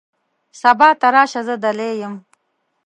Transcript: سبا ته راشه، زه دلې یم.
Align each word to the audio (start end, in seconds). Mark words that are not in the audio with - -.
سبا 0.61 0.89
ته 0.99 1.07
راشه، 1.13 1.41
زه 1.47 1.55
دلې 1.63 1.89
یم. 2.01 2.15